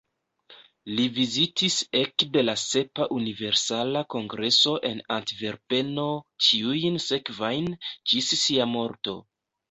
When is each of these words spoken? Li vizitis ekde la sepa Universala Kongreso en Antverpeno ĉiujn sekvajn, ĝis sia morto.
Li 0.99 1.03
vizitis 1.15 1.73
ekde 1.97 2.41
la 2.45 2.55
sepa 2.61 3.05
Universala 3.15 4.01
Kongreso 4.13 4.73
en 4.89 5.03
Antverpeno 5.17 6.05
ĉiujn 6.47 6.97
sekvajn, 7.09 7.69
ĝis 8.13 8.31
sia 8.45 8.67
morto. 8.71 9.15